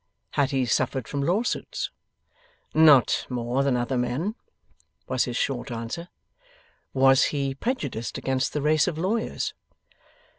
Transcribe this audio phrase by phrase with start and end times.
[0.31, 1.91] Had he suffered from law suits?
[2.73, 4.33] 'Not more than other men,'
[5.07, 6.09] was his short answer.
[6.91, 9.53] Was he prejudiced against the race of lawyers?